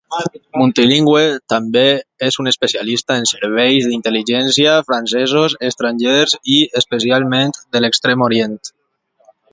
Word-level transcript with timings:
Multilingüe, 0.59 1.25
també 1.53 1.83
és 2.27 2.37
un 2.43 2.49
especialista 2.51 3.17
en 3.23 3.29
serveis 3.33 3.89
d'intel·ligència 3.91 4.75
francesos, 4.89 5.57
estrangers 5.71 6.35
i, 6.55 6.57
especialment, 6.83 7.55
de 7.77 7.83
l'Extrem 7.85 8.25
Orient. 8.31 8.59